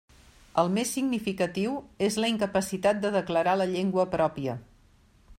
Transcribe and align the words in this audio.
El 0.59 0.69
més 0.75 0.93
significatiu 0.95 1.75
és 2.07 2.17
la 2.23 2.31
incapacitat 2.33 3.03
de 3.03 3.11
declarar 3.19 3.53
la 3.61 3.69
llengua 3.75 4.07
pròpia. 4.15 4.57